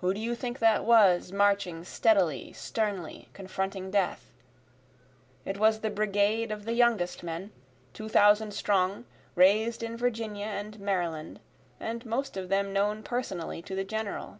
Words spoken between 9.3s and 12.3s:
Rais'd in Virginia and Maryland, and